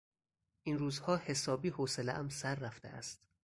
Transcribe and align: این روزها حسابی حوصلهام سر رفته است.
این 0.63 0.77
روزها 0.79 1.17
حسابی 1.17 1.69
حوصلهام 1.69 2.29
سر 2.29 2.55
رفته 2.55 2.87
است. 2.87 3.27